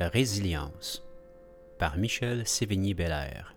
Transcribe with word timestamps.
Résilience 0.00 1.02
par 1.78 1.96
Michel 1.96 2.46
Sévigny-Bellaire. 2.46 3.54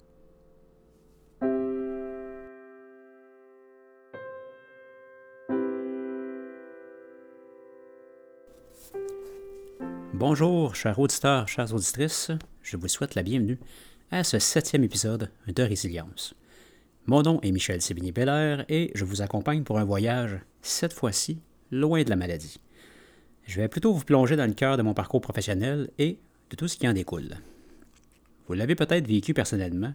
Bonjour, 10.14 10.76
chers 10.76 11.00
auditeurs, 11.00 11.48
chères 11.48 11.74
auditrices, 11.74 12.32
je 12.62 12.78
vous 12.78 12.88
souhaite 12.88 13.16
la 13.16 13.24
bienvenue 13.24 13.60
à 14.12 14.24
ce 14.24 14.40
septième 14.40 14.84
épisode 14.84 15.32
de 15.48 15.64
Résilience. 15.64 16.36
Mon 17.06 17.22
nom 17.22 17.40
est 17.42 17.52
Michel 17.52 17.82
Sévigny-Bellaire 17.82 18.66
et 18.70 18.92
je 18.94 19.06
vous 19.06 19.22
accompagne 19.22 19.64
pour 19.64 19.80
un 19.80 19.86
voyage, 19.86 20.40
cette 20.62 20.94
fois-ci, 20.94 21.40
loin 21.72 22.04
de 22.04 22.10
la 22.10 22.16
maladie. 22.16 22.60
Je 23.46 23.62
vais 23.62 23.68
plutôt 23.68 23.94
vous 23.94 24.04
plonger 24.04 24.36
dans 24.36 24.48
le 24.48 24.54
cœur 24.54 24.78
de 24.78 24.82
mon 24.82 24.94
parcours 24.94 25.22
professionnel 25.22 25.90
et 26.00 26.20
de 26.50 26.56
tout 26.56 26.68
ce 26.68 26.78
qui 26.78 26.88
en 26.88 26.94
découle. 26.94 27.36
Vous 28.48 28.54
l'avez 28.54 28.76
peut-être 28.76 29.08
vécu 29.08 29.34
personnellement, 29.34 29.94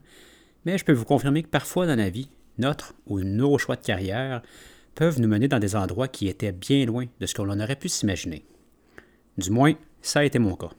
mais 0.65 0.79
je 0.79 0.85
peux 0.85 0.93
vous 0.93 1.05
confirmer 1.05 1.43
que 1.43 1.49
parfois 1.49 1.87
dans 1.87 1.97
la 1.97 2.11
vie, 2.11 2.29
notre 2.59 2.95
ou 3.07 3.21
nos 3.21 3.59
choix 3.59 3.77
de 3.77 3.85
carrière 3.85 4.43
peuvent 4.95 5.21
nous 5.21 5.29
mener 5.29 5.49
dans 5.49 5.59
des 5.59 5.77
endroits 5.77 6.09
qui 6.09 6.29
étaient 6.29 6.53
bien 6.53 6.85
loin 6.85 7.07
de 7.21 7.27
ce 7.27 7.35
que 7.35 7.43
l'on 7.43 7.61
aurait 7.61 7.77
pu 7.77 7.89
s'imaginer. 7.89 8.45
Du 9.39 9.51
moins, 9.51 9.75
ça 10.03 10.21
a 10.21 10.25
été 10.25 10.39
mon 10.39 10.57
cas. 10.57 10.71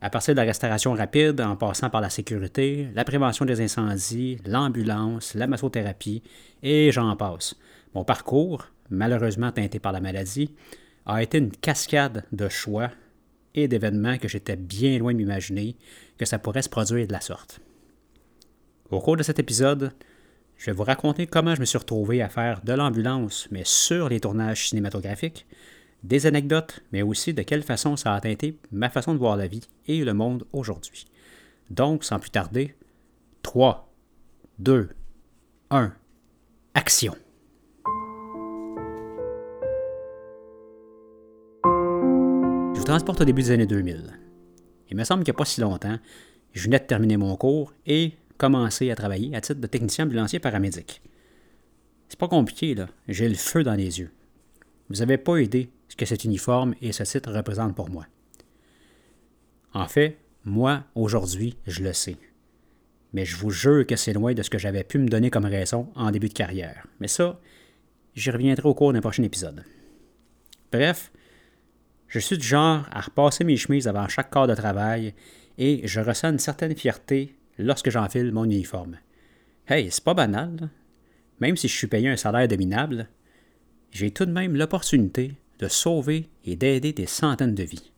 À 0.00 0.10
partir 0.10 0.34
de 0.34 0.40
la 0.40 0.46
restauration 0.46 0.92
rapide, 0.92 1.40
en 1.40 1.56
passant 1.56 1.88
par 1.88 2.02
la 2.02 2.10
sécurité, 2.10 2.88
la 2.94 3.04
prévention 3.04 3.46
des 3.46 3.62
incendies, 3.62 4.38
l'ambulance, 4.46 5.34
la 5.34 5.46
massothérapie, 5.46 6.22
et 6.62 6.92
j'en 6.92 7.16
passe. 7.16 7.56
Mon 7.94 8.04
parcours, 8.04 8.66
malheureusement 8.90 9.52
teinté 9.52 9.78
par 9.78 9.92
la 9.92 10.00
maladie, 10.00 10.54
a 11.06 11.22
été 11.22 11.38
une 11.38 11.50
cascade 11.50 12.24
de 12.30 12.48
choix 12.48 12.90
et 13.56 13.68
d'événements 13.68 14.18
que 14.18 14.28
j'étais 14.28 14.56
bien 14.56 14.98
loin 14.98 15.12
de 15.12 15.18
m'imaginer 15.18 15.76
que 16.18 16.24
ça 16.24 16.38
pourrait 16.38 16.62
se 16.62 16.68
produire 16.68 17.06
de 17.06 17.12
la 17.12 17.20
sorte. 17.20 17.60
Au 18.90 19.00
cours 19.00 19.16
de 19.16 19.22
cet 19.22 19.38
épisode, 19.38 19.92
je 20.56 20.66
vais 20.66 20.72
vous 20.72 20.84
raconter 20.84 21.26
comment 21.26 21.54
je 21.54 21.60
me 21.60 21.66
suis 21.66 21.78
retrouvé 21.78 22.22
à 22.22 22.28
faire 22.28 22.60
de 22.62 22.72
l'ambulance, 22.72 23.48
mais 23.50 23.64
sur 23.64 24.08
les 24.08 24.20
tournages 24.20 24.68
cinématographiques, 24.68 25.46
des 26.02 26.26
anecdotes, 26.26 26.80
mais 26.92 27.02
aussi 27.02 27.34
de 27.34 27.42
quelle 27.42 27.62
façon 27.62 27.96
ça 27.96 28.14
a 28.14 28.20
teinté 28.20 28.58
ma 28.70 28.88
façon 28.88 29.12
de 29.12 29.18
voir 29.18 29.36
la 29.36 29.48
vie 29.48 29.66
et 29.88 30.04
le 30.04 30.14
monde 30.14 30.46
aujourd'hui. 30.52 31.06
Donc, 31.70 32.04
sans 32.04 32.18
plus 32.18 32.30
tarder, 32.30 32.76
3, 33.42 33.92
2, 34.60 34.90
1, 35.70 35.92
action. 36.74 37.16
Transporte 42.86 43.20
au 43.20 43.24
début 43.24 43.42
des 43.42 43.50
années 43.50 43.66
2000. 43.66 44.16
Il 44.90 44.96
me 44.96 45.02
semble 45.02 45.24
qu'il 45.24 45.32
n'y 45.32 45.36
a 45.36 45.38
pas 45.38 45.44
si 45.44 45.60
longtemps, 45.60 45.98
je 46.52 46.62
venais 46.62 46.78
de 46.78 46.84
terminer 46.84 47.16
mon 47.16 47.36
cours 47.36 47.74
et 47.84 48.12
commencer 48.38 48.92
à 48.92 48.94
travailler 48.94 49.34
à 49.34 49.40
titre 49.40 49.60
de 49.60 49.66
technicien 49.66 50.04
ambulancier 50.04 50.38
paramédic. 50.38 51.02
C'est 52.08 52.18
pas 52.18 52.28
compliqué, 52.28 52.76
là. 52.76 52.88
J'ai 53.08 53.28
le 53.28 53.34
feu 53.34 53.64
dans 53.64 53.74
les 53.74 53.98
yeux. 53.98 54.12
Vous 54.88 54.96
n'avez 54.96 55.18
pas 55.18 55.38
idée 55.38 55.68
ce 55.88 55.96
que 55.96 56.06
cet 56.06 56.22
uniforme 56.22 56.76
et 56.80 56.92
ce 56.92 57.02
titre 57.02 57.32
représentent 57.32 57.74
pour 57.74 57.90
moi. 57.90 58.06
En 59.74 59.88
fait, 59.88 60.18
moi, 60.44 60.84
aujourd'hui, 60.94 61.56
je 61.66 61.82
le 61.82 61.92
sais. 61.92 62.16
Mais 63.12 63.24
je 63.24 63.36
vous 63.36 63.50
jure 63.50 63.84
que 63.84 63.96
c'est 63.96 64.12
loin 64.12 64.32
de 64.32 64.42
ce 64.42 64.50
que 64.50 64.58
j'avais 64.58 64.84
pu 64.84 64.98
me 64.98 65.08
donner 65.08 65.30
comme 65.30 65.44
raison 65.44 65.88
en 65.96 66.12
début 66.12 66.28
de 66.28 66.34
carrière. 66.34 66.86
Mais 67.00 67.08
ça, 67.08 67.40
j'y 68.14 68.30
reviendrai 68.30 68.68
au 68.68 68.74
cours 68.74 68.92
d'un 68.92 69.00
prochain 69.00 69.24
épisode. 69.24 69.64
Bref, 70.70 71.10
je 72.08 72.18
suis 72.18 72.38
du 72.38 72.46
genre 72.46 72.86
à 72.90 73.00
repasser 73.00 73.44
mes 73.44 73.56
chemises 73.56 73.88
avant 73.88 74.08
chaque 74.08 74.30
corps 74.30 74.46
de 74.46 74.54
travail 74.54 75.14
et 75.58 75.86
je 75.86 76.00
ressens 76.00 76.32
une 76.32 76.38
certaine 76.38 76.76
fierté 76.76 77.36
lorsque 77.58 77.90
j'enfile 77.90 78.32
mon 78.32 78.44
uniforme. 78.44 78.98
Hey, 79.66 79.90
c'est 79.90 80.04
pas 80.04 80.14
banal. 80.14 80.70
Même 81.40 81.56
si 81.56 81.68
je 81.68 81.76
suis 81.76 81.86
payé 81.86 82.08
un 82.08 82.16
salaire 82.16 82.48
dominable, 82.48 83.08
j'ai 83.90 84.10
tout 84.10 84.26
de 84.26 84.32
même 84.32 84.56
l'opportunité 84.56 85.34
de 85.58 85.68
sauver 85.68 86.28
et 86.44 86.56
d'aider 86.56 86.92
des 86.92 87.06
centaines 87.06 87.54
de 87.54 87.62
vies. 87.62 87.92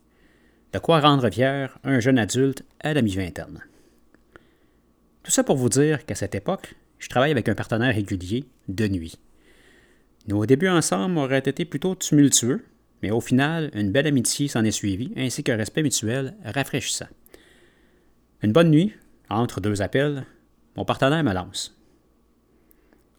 De 0.72 0.78
quoi 0.78 1.00
rendre 1.00 1.30
fier 1.30 1.78
un 1.84 2.00
jeune 2.00 2.18
adulte 2.18 2.64
à 2.80 2.94
la 2.94 3.02
mi-vingtaine. 3.02 3.62
Tout 5.22 5.30
ça 5.30 5.44
pour 5.44 5.56
vous 5.56 5.68
dire 5.68 6.06
qu'à 6.06 6.14
cette 6.14 6.34
époque, 6.34 6.74
je 6.98 7.08
travaille 7.08 7.30
avec 7.30 7.48
un 7.48 7.54
partenaire 7.54 7.94
régulier 7.94 8.44
de 8.68 8.88
nuit. 8.88 9.18
Nos 10.26 10.46
débuts 10.46 10.68
ensemble 10.68 11.18
auraient 11.18 11.38
été 11.38 11.64
plutôt 11.64 11.94
tumultueux, 11.94 12.64
mais 13.02 13.10
au 13.10 13.20
final, 13.20 13.70
une 13.74 13.92
belle 13.92 14.06
amitié 14.06 14.48
s'en 14.48 14.64
est 14.64 14.70
suivie, 14.70 15.12
ainsi 15.16 15.42
qu'un 15.42 15.56
respect 15.56 15.82
mutuel 15.82 16.36
rafraîchissant. 16.44 17.08
Une 18.42 18.52
bonne 18.52 18.70
nuit, 18.70 18.92
entre 19.28 19.60
deux 19.60 19.82
appels, 19.82 20.24
mon 20.76 20.84
partenaire 20.84 21.24
me 21.24 21.32
lance. 21.32 21.76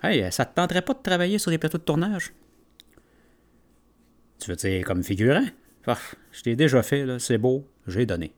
Hey, 0.02 0.32
ça 0.32 0.46
te 0.46 0.56
tenterait 0.56 0.82
pas 0.82 0.94
de 0.94 1.04
travailler 1.04 1.40
sur 1.40 1.52
des 1.52 1.58
plateaux 1.58 1.78
de 1.78 1.84
tournage? 1.84 2.34
Tu 4.40 4.50
veux 4.50 4.56
dire 4.56 4.86
comme 4.86 5.04
figurant? 5.04 5.46
Ah, 5.86 5.98
je 6.32 6.42
t'ai 6.44 6.56
déjà 6.56 6.84
fait, 6.84 7.20
c'est 7.20 7.38
beau, 7.38 7.68
j'ai 7.88 8.06
donné. 8.06 8.32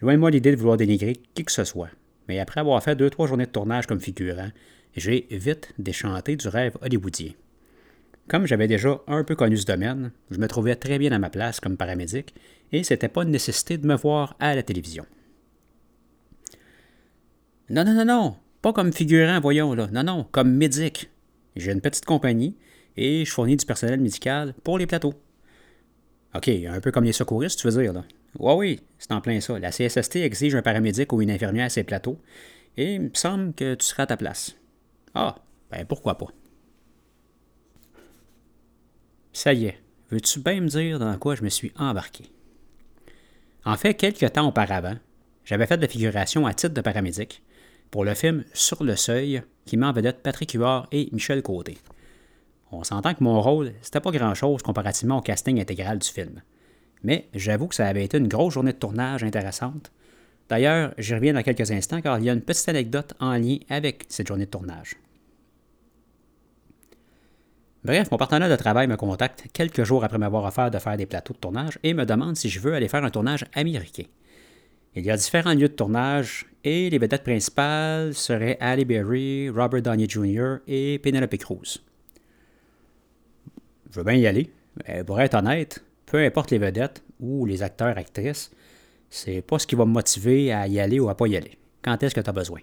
Loin 0.00 0.12
de 0.12 0.18
moi 0.18 0.30
l'idée 0.30 0.50
de 0.50 0.56
vouloir 0.56 0.76
dénigrer 0.76 1.14
qui 1.34 1.44
que 1.44 1.50
ce 1.50 1.64
soit, 1.64 1.88
mais 2.28 2.38
après 2.38 2.60
avoir 2.60 2.82
fait 2.82 2.94
deux, 2.94 3.08
trois 3.08 3.26
journées 3.26 3.46
de 3.46 3.50
tournage 3.50 3.86
comme 3.86 4.00
figurant, 4.00 4.50
j'ai 4.94 5.26
vite 5.30 5.72
déchanté 5.78 6.36
du 6.36 6.46
rêve 6.46 6.76
hollywoodien. 6.82 7.32
Comme 8.28 8.46
j'avais 8.46 8.68
déjà 8.68 9.00
un 9.06 9.22
peu 9.22 9.34
connu 9.34 9.56
ce 9.56 9.66
domaine, 9.66 10.10
je 10.30 10.38
me 10.38 10.48
trouvais 10.48 10.76
très 10.76 10.98
bien 10.98 11.12
à 11.12 11.18
ma 11.18 11.30
place 11.30 11.60
comme 11.60 11.76
paramédic 11.76 12.34
et 12.72 12.82
c'était 12.82 13.08
pas 13.08 13.22
une 13.22 13.30
nécessité 13.30 13.76
de 13.76 13.86
me 13.86 13.96
voir 13.96 14.34
à 14.40 14.54
la 14.54 14.62
télévision. 14.62 15.04
Non, 17.68 17.84
non, 17.84 17.94
non, 17.94 18.04
non, 18.04 18.36
pas 18.62 18.72
comme 18.72 18.92
figurant, 18.92 19.40
voyons, 19.40 19.74
là. 19.74 19.88
Non, 19.92 20.02
non, 20.02 20.26
comme 20.30 20.52
médic. 20.52 21.10
J'ai 21.56 21.72
une 21.72 21.80
petite 21.80 22.04
compagnie 22.04 22.56
et 22.96 23.24
je 23.24 23.30
fournis 23.30 23.56
du 23.56 23.66
personnel 23.66 24.00
médical 24.00 24.54
pour 24.64 24.78
les 24.78 24.86
plateaux. 24.86 25.14
OK, 26.34 26.48
un 26.48 26.80
peu 26.80 26.90
comme 26.90 27.04
les 27.04 27.12
secouristes, 27.12 27.60
tu 27.60 27.68
veux 27.68 27.82
dire, 27.82 27.92
là. 27.92 28.04
Oui, 28.38 28.54
oui, 28.56 28.80
c'est 28.98 29.12
en 29.12 29.20
plein 29.20 29.40
ça. 29.40 29.58
La 29.58 29.70
CSST 29.70 30.16
exige 30.16 30.54
un 30.54 30.62
paramédic 30.62 31.12
ou 31.12 31.22
une 31.22 31.30
infirmière 31.30 31.66
à 31.66 31.68
ses 31.68 31.84
plateaux 31.84 32.18
et 32.76 32.94
il 32.94 33.02
me 33.02 33.10
semble 33.14 33.54
que 33.54 33.74
tu 33.74 33.86
seras 33.86 34.04
à 34.04 34.06
ta 34.06 34.16
place. 34.16 34.56
Ah, 35.14 35.36
ben 35.70 35.84
pourquoi 35.86 36.18
pas. 36.18 36.26
Ça 39.34 39.52
y 39.52 39.66
est, 39.66 39.80
veux-tu 40.10 40.38
bien 40.38 40.60
me 40.60 40.68
dire 40.68 41.00
dans 41.00 41.18
quoi 41.18 41.34
je 41.34 41.42
me 41.42 41.48
suis 41.48 41.72
embarqué? 41.76 42.30
En 43.64 43.76
fait, 43.76 43.94
quelques 43.94 44.32
temps 44.32 44.46
auparavant, 44.46 44.94
j'avais 45.44 45.66
fait 45.66 45.76
de 45.76 45.82
la 45.82 45.88
figuration 45.88 46.46
à 46.46 46.54
titre 46.54 46.72
de 46.72 46.80
paramédic 46.80 47.42
pour 47.90 48.04
le 48.04 48.14
film 48.14 48.44
Sur 48.52 48.84
le 48.84 48.94
seuil 48.94 49.42
qui 49.66 49.76
met 49.76 49.86
en 49.86 49.92
vedette 49.92 50.22
Patrick 50.22 50.52
Huard 50.52 50.86
et 50.92 51.08
Michel 51.10 51.42
Côté. 51.42 51.78
On 52.70 52.84
s'entend 52.84 53.12
que 53.12 53.24
mon 53.24 53.42
rôle, 53.42 53.72
c'était 53.82 53.98
pas 53.98 54.12
grand-chose 54.12 54.62
comparativement 54.62 55.18
au 55.18 55.20
casting 55.20 55.60
intégral 55.60 55.98
du 55.98 56.08
film. 56.08 56.40
Mais 57.02 57.26
j'avoue 57.34 57.66
que 57.66 57.74
ça 57.74 57.88
avait 57.88 58.04
été 58.04 58.18
une 58.18 58.28
grosse 58.28 58.54
journée 58.54 58.72
de 58.72 58.78
tournage 58.78 59.24
intéressante. 59.24 59.90
D'ailleurs, 60.48 60.94
j'y 60.96 61.12
reviens 61.12 61.32
dans 61.32 61.42
quelques 61.42 61.72
instants 61.72 62.00
car 62.00 62.20
il 62.20 62.26
y 62.26 62.30
a 62.30 62.34
une 62.34 62.40
petite 62.40 62.68
anecdote 62.68 63.14
en 63.18 63.32
lien 63.32 63.58
avec 63.68 64.04
cette 64.08 64.28
journée 64.28 64.46
de 64.46 64.50
tournage. 64.50 64.94
Bref, 67.84 68.10
mon 68.10 68.16
partenaire 68.16 68.48
de 68.48 68.56
travail 68.56 68.86
me 68.86 68.96
contacte 68.96 69.44
quelques 69.52 69.84
jours 69.84 70.04
après 70.04 70.16
m'avoir 70.16 70.44
offert 70.44 70.70
de 70.70 70.78
faire 70.78 70.96
des 70.96 71.04
plateaux 71.04 71.34
de 71.34 71.38
tournage 71.38 71.78
et 71.82 71.92
me 71.92 72.06
demande 72.06 72.34
si 72.34 72.48
je 72.48 72.58
veux 72.58 72.72
aller 72.72 72.88
faire 72.88 73.04
un 73.04 73.10
tournage 73.10 73.44
américain. 73.52 74.04
Il 74.94 75.04
y 75.04 75.10
a 75.10 75.16
différents 75.18 75.52
lieux 75.52 75.68
de 75.68 75.74
tournage 75.74 76.46
et 76.62 76.88
les 76.88 76.96
vedettes 76.96 77.24
principales 77.24 78.14
seraient 78.14 78.56
Ali 78.58 78.86
Berry, 78.86 79.50
Robert 79.50 79.82
Downey 79.82 80.08
Jr. 80.08 80.60
et 80.66 80.98
Penelope 80.98 81.36
Cruz. 81.36 81.82
Je 83.90 83.98
veux 83.98 84.04
bien 84.04 84.14
y 84.14 84.26
aller, 84.26 84.50
mais 84.88 85.04
pour 85.04 85.20
être 85.20 85.34
honnête, 85.34 85.84
peu 86.06 86.24
importe 86.24 86.52
les 86.52 86.58
vedettes 86.58 87.02
ou 87.20 87.44
les 87.44 87.62
acteurs, 87.62 87.98
actrices, 87.98 88.50
c'est 89.10 89.42
pas 89.42 89.58
ce 89.58 89.66
qui 89.66 89.74
va 89.74 89.84
me 89.84 89.92
motiver 89.92 90.54
à 90.54 90.66
y 90.68 90.80
aller 90.80 91.00
ou 91.00 91.10
à 91.10 91.16
pas 91.16 91.26
y 91.26 91.36
aller. 91.36 91.58
Quand 91.82 92.02
est-ce 92.02 92.14
que 92.14 92.20
tu 92.22 92.30
as 92.30 92.32
besoin? 92.32 92.60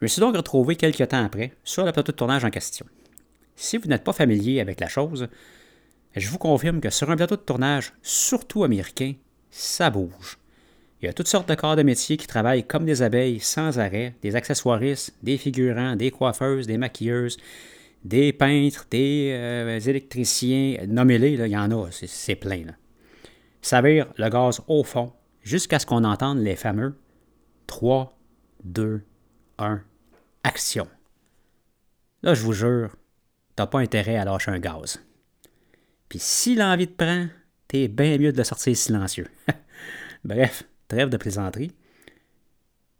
Je 0.00 0.04
me 0.04 0.08
suis 0.08 0.20
donc 0.20 0.36
retrouvé 0.36 0.76
quelques 0.76 1.08
temps 1.08 1.24
après 1.24 1.52
sur 1.64 1.84
le 1.84 1.90
plateau 1.90 2.12
de 2.12 2.16
tournage 2.16 2.44
en 2.44 2.50
question. 2.50 2.86
Si 3.56 3.76
vous 3.76 3.88
n'êtes 3.88 4.04
pas 4.04 4.12
familier 4.12 4.60
avec 4.60 4.78
la 4.78 4.86
chose, 4.86 5.26
je 6.14 6.28
vous 6.28 6.38
confirme 6.38 6.80
que 6.80 6.90
sur 6.90 7.10
un 7.10 7.16
plateau 7.16 7.34
de 7.34 7.42
tournage, 7.42 7.92
surtout 8.02 8.62
américain, 8.62 9.14
ça 9.50 9.90
bouge. 9.90 10.38
Il 11.00 11.06
y 11.06 11.08
a 11.08 11.12
toutes 11.12 11.26
sortes 11.26 11.48
de 11.48 11.54
corps 11.56 11.74
de 11.74 11.82
métier 11.82 12.16
qui 12.16 12.28
travaillent 12.28 12.66
comme 12.66 12.84
des 12.84 13.02
abeilles 13.02 13.40
sans 13.40 13.80
arrêt, 13.80 14.14
des 14.22 14.36
accessoiristes, 14.36 15.14
des 15.24 15.36
figurants, 15.36 15.96
des 15.96 16.12
coiffeuses, 16.12 16.68
des 16.68 16.78
maquilleuses, 16.78 17.36
des 18.04 18.32
peintres, 18.32 18.86
des 18.90 19.30
euh, 19.32 19.80
électriciens, 19.80 20.76
nommez-les, 20.86 21.32
il 21.32 21.46
y 21.46 21.56
en 21.56 21.70
a, 21.72 21.88
c'est 21.90 22.36
plein. 22.36 22.66
Ça 23.62 23.82
vire 23.82 24.06
le 24.16 24.28
gaz 24.28 24.60
au 24.68 24.84
fond 24.84 25.12
jusqu'à 25.42 25.80
ce 25.80 25.86
qu'on 25.86 26.04
entende 26.04 26.38
les 26.38 26.56
fameux 26.56 26.96
3, 27.66 28.16
2, 28.64 29.02
1, 29.58 29.82
action. 30.44 30.88
Là, 32.22 32.34
je 32.34 32.42
vous 32.42 32.52
jure, 32.52 32.96
t'as 33.56 33.66
pas 33.66 33.80
intérêt 33.80 34.16
à 34.16 34.24
lâcher 34.24 34.50
un 34.50 34.58
gaz. 34.58 35.00
Puis 36.08 36.18
si 36.18 36.54
l'envie 36.54 36.88
te 36.88 37.04
prend, 37.04 37.26
t'es 37.68 37.88
bien 37.88 38.18
mieux 38.18 38.32
de 38.32 38.38
le 38.38 38.44
sortir 38.44 38.76
silencieux. 38.76 39.28
Bref, 40.24 40.64
trêve 40.88 41.10
de 41.10 41.16
plaisanterie. 41.16 41.72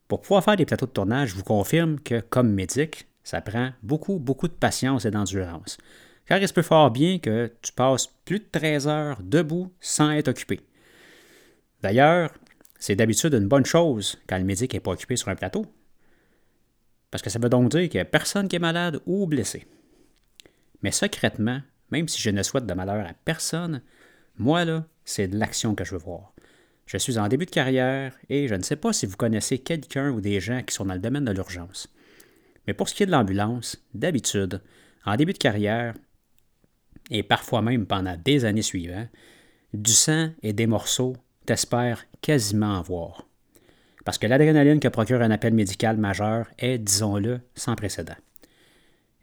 Pour 0.07 0.21
pouvoir 0.21 0.45
faire 0.45 0.57
des 0.57 0.67
plateaux 0.67 0.87
de 0.87 0.93
tournage, 0.93 1.31
je 1.31 1.35
vous 1.35 1.43
confirme 1.43 1.99
que, 2.01 2.21
comme 2.21 2.53
médic, 2.53 3.07
ça 3.25 3.41
prend 3.41 3.73
beaucoup, 3.83 4.19
beaucoup 4.19 4.49
de 4.49 4.53
patience 4.53 5.05
et 5.05 5.11
d'endurance. 5.11 5.79
Car 6.27 6.39
il 6.39 6.49
se 6.49 6.53
peut 6.53 6.63
fort 6.63 6.91
bien 6.91 7.19
que 7.19 7.53
tu 7.63 7.73
passes 7.73 8.07
plus 8.25 8.39
de 8.39 8.47
13 8.51 8.89
heures 8.89 9.19
debout 9.23 9.73
sans 9.81 10.11
être 10.11 10.29
occupé. 10.29 10.61
D'ailleurs, 11.83 12.33
c'est 12.79 12.97
d'habitude 12.97 13.35
une 13.35 13.49
bonne 13.49 13.67
chose 13.67 14.19
quand 14.29 14.39
le 14.39 14.45
médic 14.45 14.73
n'est 14.73 14.81
pas 14.81 14.93
occupé 14.93 15.17
sur 15.17 15.29
un 15.29 15.37
plateau. 15.37 15.67
Parce 17.11 17.23
que 17.23 17.31
ça 17.31 17.39
veut 17.39 17.49
donc 17.49 17.71
dire 17.71 17.89
qu'il 17.89 17.99
n'y 17.99 18.03
a 18.03 18.05
personne 18.05 18.49
qui 18.49 18.57
est 18.57 18.61
malade 18.61 19.01
ou 19.07 19.27
blessé. 19.27 19.67
Mais 20.83 20.91
secrètement, 20.91 21.61
même 21.91 22.09
si 22.09 22.21
je 22.21 22.31
ne 22.31 22.43
souhaite 22.43 22.67
de 22.67 22.75
malheur 22.75 23.07
à 23.07 23.15
personne, 23.25 23.83
moi, 24.37 24.65
là, 24.65 24.87
c'est 25.05 25.29
de 25.29 25.39
l'action 25.39 25.75
que 25.75 25.85
je 25.85 25.93
veux 25.93 26.01
voir. 26.01 26.33
Je 26.87 26.97
suis 26.97 27.19
en 27.19 27.29
début 27.29 27.47
de 27.47 27.51
carrière 27.51 28.15
et 28.29 28.49
je 28.49 28.55
ne 28.55 28.63
sais 28.63 28.77
pas 28.77 28.93
si 28.93 29.07
vous 29.07 29.17
connaissez 29.17 29.59
quelqu'un 29.59 30.11
ou 30.11 30.21
des 30.21 30.41
gens 30.41 30.63
qui 30.63 30.75
sont 30.75 30.87
dans 30.87 30.95
le 30.95 31.01
domaine 31.01 31.25
de 31.25 31.33
l'urgence. 31.33 31.89
Mais 32.67 32.75
pour 32.75 32.89
ce 32.89 32.95
qui 32.95 33.03
est 33.03 33.07
de 33.07 33.11
l'ambulance, 33.11 33.83
d'habitude, 33.95 34.63
en 35.05 35.17
début 35.17 35.33
de 35.33 35.39
carrière, 35.39 35.95
et 37.11 37.23
parfois 37.23 37.63
même 37.63 37.87
pendant 37.87 38.17
des 38.17 38.45
années 38.45 38.63
suivantes, 38.63 39.09
du 39.75 39.93
sang 39.93 40.31
et 40.43 40.53
des 40.53 40.67
morceaux, 40.67 41.17
t'espères 41.47 42.07
quasiment 42.21 42.79
en 42.79 42.83
voir. 42.83 43.28
Parce 44.09 44.17
que 44.17 44.27
l'adrénaline 44.27 44.81
que 44.81 44.89
procure 44.89 45.21
un 45.21 45.31
appel 45.31 45.53
médical 45.53 45.99
majeur 45.99 46.47
est, 46.59 46.79
disons-le, 46.79 47.43
sans 47.55 47.77
précédent. 47.77 48.17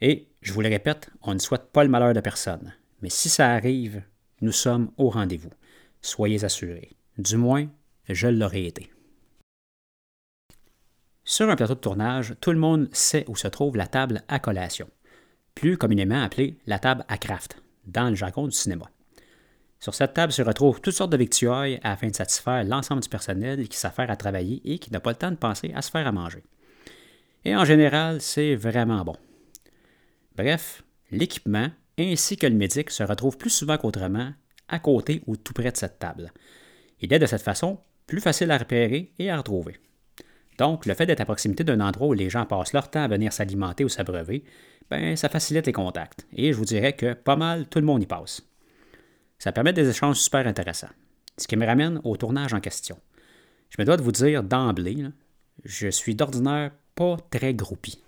Et, 0.00 0.28
je 0.42 0.52
vous 0.52 0.60
le 0.60 0.68
répète, 0.68 1.10
on 1.22 1.34
ne 1.34 1.40
souhaite 1.40 1.72
pas 1.72 1.82
le 1.82 1.90
malheur 1.90 2.14
de 2.14 2.20
personne. 2.20 2.72
Mais 3.02 3.10
si 3.10 3.28
ça 3.28 3.50
arrive, 3.50 4.04
nous 4.42 4.52
sommes 4.52 4.92
au 4.96 5.10
rendez-vous. 5.10 5.50
Soyez 6.02 6.44
assurés. 6.44 6.92
Du 7.18 7.36
moins, 7.36 7.66
je 8.08 8.28
l'aurais 8.28 8.62
été. 8.62 8.92
Sur 11.24 11.50
un 11.50 11.56
plateau 11.56 11.74
de 11.74 11.80
tournage, 11.80 12.36
tout 12.40 12.52
le 12.52 12.60
monde 12.60 12.88
sait 12.92 13.24
où 13.26 13.34
se 13.34 13.48
trouve 13.48 13.76
la 13.76 13.88
table 13.88 14.22
à 14.28 14.38
collation, 14.38 14.88
plus 15.56 15.76
communément 15.76 16.22
appelée 16.22 16.58
la 16.68 16.78
table 16.78 17.04
à 17.08 17.18
craft, 17.18 17.60
dans 17.88 18.08
le 18.08 18.14
jargon 18.14 18.46
du 18.46 18.56
cinéma. 18.56 18.88
Sur 19.80 19.94
cette 19.94 20.14
table 20.14 20.32
se 20.32 20.42
retrouvent 20.42 20.80
toutes 20.80 20.94
sortes 20.94 21.12
de 21.12 21.16
victuailles 21.16 21.80
afin 21.82 22.08
de 22.08 22.14
satisfaire 22.14 22.64
l'ensemble 22.64 23.02
du 23.02 23.08
personnel 23.08 23.68
qui 23.68 23.76
s'affaire 23.76 24.10
à 24.10 24.16
travailler 24.16 24.60
et 24.64 24.78
qui 24.78 24.90
n'a 24.92 25.00
pas 25.00 25.10
le 25.10 25.16
temps 25.16 25.30
de 25.30 25.36
penser 25.36 25.72
à 25.74 25.82
se 25.82 25.90
faire 25.90 26.06
à 26.06 26.12
manger. 26.12 26.42
Et 27.44 27.54
en 27.54 27.64
général, 27.64 28.20
c'est 28.20 28.56
vraiment 28.56 29.04
bon. 29.04 29.16
Bref, 30.36 30.82
l'équipement 31.10 31.68
ainsi 31.98 32.36
que 32.36 32.46
le 32.46 32.54
médic 32.54 32.90
se 32.90 33.02
retrouvent 33.02 33.38
plus 33.38 33.50
souvent 33.50 33.78
qu'autrement 33.78 34.32
à 34.68 34.78
côté 34.78 35.22
ou 35.26 35.36
tout 35.36 35.52
près 35.52 35.70
de 35.70 35.76
cette 35.76 35.98
table. 35.98 36.32
Il 37.00 37.12
est 37.12 37.18
de 37.18 37.26
cette 37.26 37.42
façon 37.42 37.78
plus 38.06 38.20
facile 38.20 38.50
à 38.50 38.58
repérer 38.58 39.12
et 39.18 39.30
à 39.30 39.36
retrouver. 39.36 39.76
Donc, 40.58 40.86
le 40.86 40.94
fait 40.94 41.06
d'être 41.06 41.20
à 41.20 41.24
proximité 41.24 41.64
d'un 41.64 41.80
endroit 41.80 42.08
où 42.08 42.12
les 42.14 42.30
gens 42.30 42.46
passent 42.46 42.72
leur 42.72 42.90
temps 42.90 43.02
à 43.02 43.08
venir 43.08 43.32
s'alimenter 43.32 43.84
ou 43.84 43.88
s'abreuver, 43.88 44.44
ben, 44.90 45.16
ça 45.16 45.28
facilite 45.28 45.66
les 45.66 45.72
contacts. 45.72 46.26
Et 46.34 46.52
je 46.52 46.58
vous 46.58 46.64
dirais 46.64 46.94
que 46.94 47.12
pas 47.12 47.36
mal 47.36 47.66
tout 47.68 47.78
le 47.78 47.84
monde 47.84 48.02
y 48.02 48.06
passe. 48.06 48.42
Ça 49.38 49.52
permet 49.52 49.72
des 49.72 49.88
échanges 49.88 50.20
super 50.20 50.46
intéressants. 50.46 50.90
Ce 51.38 51.46
qui 51.46 51.56
me 51.56 51.66
ramène 51.66 52.00
au 52.04 52.16
tournage 52.16 52.54
en 52.54 52.60
question. 52.60 52.98
Je 53.70 53.76
me 53.78 53.84
dois 53.84 53.96
de 53.96 54.02
vous 54.02 54.12
dire 54.12 54.42
d'emblée, 54.42 55.04
je 55.64 55.88
suis 55.88 56.14
d'ordinaire 56.14 56.72
pas 56.94 57.16
très 57.30 57.54
groupie. 57.54 58.02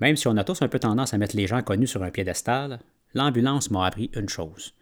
Même 0.00 0.16
si 0.16 0.28
on 0.28 0.36
a 0.36 0.44
tous 0.44 0.62
un 0.62 0.68
peu 0.68 0.78
tendance 0.78 1.14
à 1.14 1.18
mettre 1.18 1.36
les 1.36 1.46
gens 1.46 1.62
connus 1.62 1.86
sur 1.86 2.02
un 2.02 2.10
piédestal, 2.10 2.80
l'ambulance 3.14 3.70
m'a 3.70 3.86
appris 3.86 4.10
une 4.14 4.28
chose. 4.28 4.74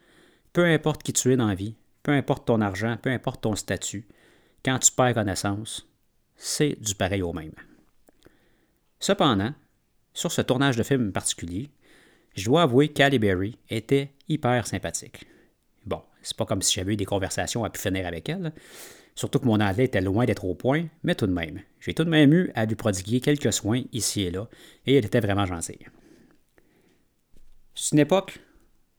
Peu 0.53 0.65
importe 0.65 1.03
qui 1.03 1.13
tu 1.13 1.31
es 1.31 1.37
dans 1.37 1.47
la 1.47 1.55
vie, 1.55 1.75
peu 2.03 2.11
importe 2.11 2.47
ton 2.47 2.61
argent, 2.61 2.97
peu 3.01 3.09
importe 3.09 3.41
ton 3.41 3.55
statut, 3.55 4.07
quand 4.63 4.79
tu 4.79 4.91
perds 4.91 5.13
connaissance, 5.13 5.87
c'est 6.35 6.79
du 6.81 6.95
pareil 6.95 7.21
au 7.21 7.33
même. 7.33 7.53
Cependant, 8.99 9.53
sur 10.13 10.31
ce 10.31 10.41
tournage 10.41 10.77
de 10.77 10.83
film 10.83 11.11
particulier, 11.11 11.69
je 12.35 12.45
dois 12.45 12.63
avouer 12.63 12.89
qu'Ali 12.89 13.19
Berry 13.19 13.57
était 13.69 14.11
hyper 14.27 14.67
sympathique. 14.67 15.25
C'est 16.27 16.35
pas 16.35 16.45
comme 16.45 16.61
si 16.61 16.73
j'avais 16.73 16.93
eu 16.93 16.97
des 16.97 17.05
conversations 17.05 17.63
à 17.63 17.69
pu 17.69 17.79
finir 17.79 18.05
avec 18.05 18.27
elle, 18.27 18.51
surtout 19.15 19.39
que 19.39 19.45
mon 19.45 19.61
anglais 19.61 19.85
était 19.85 20.01
loin 20.01 20.25
d'être 20.25 20.43
au 20.43 20.55
point, 20.55 20.87
mais 21.03 21.15
tout 21.15 21.25
de 21.25 21.31
même, 21.31 21.61
j'ai 21.79 21.93
tout 21.93 22.03
de 22.03 22.09
même 22.09 22.33
eu 22.33 22.51
à 22.53 22.65
lui 22.65 22.75
prodiguer 22.75 23.21
quelques 23.21 23.53
soins 23.53 23.83
ici 23.93 24.23
et 24.23 24.31
là, 24.31 24.49
et 24.85 24.95
elle 24.95 25.05
était 25.05 25.21
vraiment 25.21 25.45
gentille. 25.45 25.87
C'est 27.73 27.93
une 27.93 27.99
époque, 27.99 28.41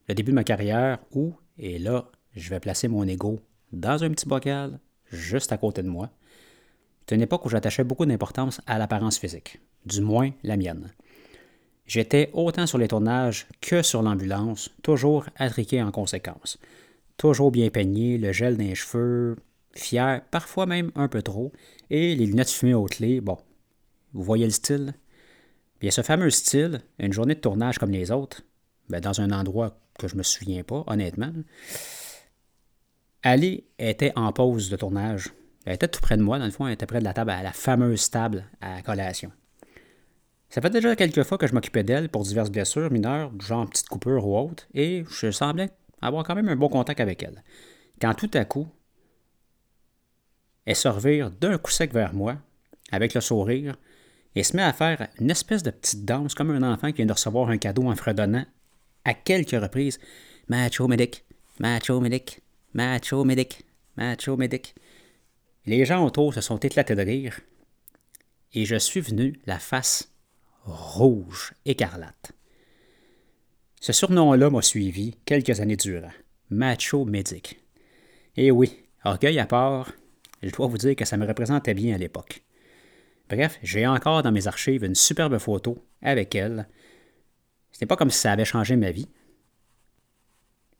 le 0.08 0.14
début 0.14 0.30
de 0.30 0.36
ma 0.36 0.44
carrière, 0.44 1.00
où, 1.12 1.34
et 1.58 1.78
là, 1.78 2.10
je 2.34 2.48
vais 2.48 2.60
placer 2.60 2.88
mon 2.88 3.06
ego 3.06 3.40
dans 3.72 4.02
un 4.02 4.08
petit 4.08 4.26
bocal, 4.26 4.80
juste 5.12 5.52
à 5.52 5.58
côté 5.58 5.82
de 5.82 5.88
moi. 5.88 6.08
C'est 7.06 7.14
une 7.14 7.20
époque 7.20 7.44
où 7.44 7.50
j'attachais 7.50 7.84
beaucoup 7.84 8.06
d'importance 8.06 8.62
à 8.66 8.78
l'apparence 8.78 9.18
physique, 9.18 9.60
du 9.84 10.00
moins 10.00 10.30
la 10.44 10.56
mienne. 10.56 10.94
J'étais 11.84 12.30
autant 12.32 12.66
sur 12.66 12.78
les 12.78 12.88
tournages 12.88 13.46
que 13.60 13.82
sur 13.82 14.00
l'ambulance, 14.00 14.70
toujours 14.82 15.26
attriqué 15.36 15.82
en 15.82 15.90
conséquence. 15.90 16.58
Toujours 17.18 17.50
bien 17.50 17.68
peigné, 17.68 18.16
le 18.16 18.32
gel 18.32 18.56
dans 18.56 18.64
les 18.64 18.76
cheveux, 18.76 19.36
fier, 19.74 20.22
parfois 20.30 20.66
même 20.66 20.92
un 20.94 21.08
peu 21.08 21.20
trop, 21.20 21.52
et 21.90 22.14
les 22.14 22.26
lunettes 22.26 22.48
fumées 22.48 22.74
aux 22.74 22.86
clés, 22.86 23.20
bon, 23.20 23.36
vous 24.12 24.22
voyez 24.22 24.44
le 24.44 24.52
style? 24.52 24.94
Bien, 25.80 25.90
ce 25.90 26.02
fameux 26.02 26.30
style, 26.30 26.80
une 27.00 27.12
journée 27.12 27.34
de 27.34 27.40
tournage 27.40 27.78
comme 27.78 27.90
les 27.90 28.12
autres, 28.12 28.42
ben, 28.88 29.00
dans 29.00 29.20
un 29.20 29.32
endroit 29.32 29.80
que 29.98 30.06
je 30.06 30.14
ne 30.14 30.18
me 30.18 30.22
souviens 30.22 30.62
pas, 30.62 30.84
honnêtement, 30.86 31.32
Ali 33.24 33.64
était 33.80 34.12
en 34.14 34.32
pause 34.32 34.70
de 34.70 34.76
tournage. 34.76 35.32
Elle 35.66 35.74
était 35.74 35.88
tout 35.88 36.00
près 36.00 36.16
de 36.16 36.22
moi, 36.22 36.38
dans 36.38 36.44
le 36.44 36.52
fond, 36.52 36.68
elle 36.68 36.74
était 36.74 36.86
près 36.86 37.00
de 37.00 37.04
la 37.04 37.14
table, 37.14 37.32
à 37.32 37.42
la 37.42 37.52
fameuse 37.52 38.10
table 38.10 38.44
à 38.60 38.80
collation. 38.82 39.32
Ça 40.50 40.60
fait 40.60 40.70
déjà 40.70 40.94
quelques 40.94 41.24
fois 41.24 41.36
que 41.36 41.48
je 41.48 41.52
m'occupais 41.52 41.82
d'elle 41.82 42.08
pour 42.08 42.22
diverses 42.22 42.50
blessures 42.50 42.92
mineures, 42.92 43.32
genre 43.40 43.68
petite 43.68 43.88
coupure 43.88 44.24
ou 44.24 44.38
autre, 44.38 44.68
et 44.72 45.04
je 45.10 45.32
semblais 45.32 45.70
avoir 46.02 46.24
quand 46.24 46.34
même 46.34 46.48
un 46.48 46.56
bon 46.56 46.68
contact 46.68 47.00
avec 47.00 47.22
elle. 47.22 47.42
Quand 48.00 48.14
tout 48.14 48.30
à 48.34 48.44
coup, 48.44 48.68
elle 50.64 50.76
se 50.76 50.88
revire 50.88 51.30
d'un 51.30 51.58
coup 51.58 51.70
sec 51.70 51.92
vers 51.92 52.14
moi, 52.14 52.36
avec 52.92 53.14
le 53.14 53.20
sourire, 53.20 53.76
et 54.34 54.42
se 54.42 54.56
met 54.56 54.62
à 54.62 54.72
faire 54.72 55.08
une 55.18 55.30
espèce 55.30 55.62
de 55.62 55.70
petite 55.70 56.04
danse 56.04 56.34
comme 56.34 56.50
un 56.50 56.62
enfant 56.62 56.88
qui 56.88 56.98
vient 56.98 57.06
de 57.06 57.12
recevoir 57.12 57.48
un 57.48 57.58
cadeau 57.58 57.88
en 57.88 57.96
fredonnant 57.96 58.44
à 59.04 59.14
quelques 59.14 59.60
reprises 59.60 59.98
Macho 60.48 60.86
Medic, 60.86 61.24
Macho 61.58 62.00
Medic, 62.00 62.42
Macho 62.74 63.24
Medic, 63.24 63.64
Macho 63.96 64.36
Medic. 64.36 64.74
Les 65.66 65.84
gens 65.84 66.04
autour 66.04 66.34
se 66.34 66.40
sont 66.40 66.58
éclatés 66.58 66.94
de 66.94 67.02
rire, 67.02 67.40
et 68.52 68.64
je 68.64 68.76
suis 68.76 69.00
venu 69.00 69.40
la 69.46 69.58
face 69.58 70.12
rouge 70.64 71.54
écarlate. 71.64 72.32
Ce 73.88 73.94
surnom-là 73.94 74.50
m'a 74.50 74.60
suivi 74.60 75.16
quelques 75.24 75.60
années 75.60 75.78
durant. 75.78 76.12
Macho 76.50 77.06
Medic. 77.06 77.58
Et 78.36 78.50
oui, 78.50 78.84
orgueil 79.02 79.38
à 79.38 79.46
part, 79.46 79.94
je 80.42 80.50
dois 80.50 80.66
vous 80.66 80.76
dire 80.76 80.94
que 80.94 81.06
ça 81.06 81.16
me 81.16 81.26
représentait 81.26 81.72
bien 81.72 81.94
à 81.94 81.96
l'époque. 81.96 82.42
Bref, 83.30 83.58
j'ai 83.62 83.86
encore 83.86 84.22
dans 84.22 84.30
mes 84.30 84.46
archives 84.46 84.84
une 84.84 84.94
superbe 84.94 85.38
photo 85.38 85.82
avec 86.02 86.34
elle. 86.34 86.68
Ce 87.72 87.78
n'est 87.80 87.86
pas 87.86 87.96
comme 87.96 88.10
si 88.10 88.18
ça 88.18 88.32
avait 88.32 88.44
changé 88.44 88.76
ma 88.76 88.90
vie. 88.90 89.08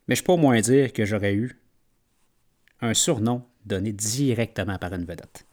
Mais 0.07 0.15
je 0.15 0.23
peux 0.23 0.33
au 0.33 0.37
moins 0.37 0.61
dire 0.61 0.93
que 0.93 1.07
j'aurais 1.07 1.33
eu 1.33 1.59
un 2.83 2.93
surnom 2.93 3.43
donné 3.65 3.95
directement 3.95 4.77
par 4.77 4.93
une 4.93 5.07
vedette. 5.07 5.47